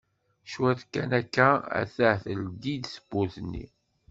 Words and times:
Cwiṭ 0.51 0.81
kan 0.93 1.11
akka 1.19 1.49
attah 1.81 2.17
teldi-d 2.23 2.85
tewwurt-nni. 2.93 3.65